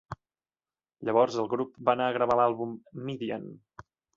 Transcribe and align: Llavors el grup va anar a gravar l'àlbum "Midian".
Llavors 1.09 1.37
el 1.45 1.51
grup 1.53 1.77
va 1.91 1.95
anar 1.97 2.09
a 2.13 2.17
gravar 2.17 2.41
l'àlbum 2.43 2.73
"Midian". 3.11 3.47